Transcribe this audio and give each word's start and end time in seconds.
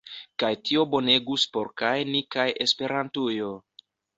Kaj 0.43 0.49
tio 0.69 0.85
bonegus 0.93 1.45
por 1.57 1.69
kaj 1.83 1.93
ni 2.15 2.25
kaj 2.37 2.49
Esperantujo. 2.67 3.53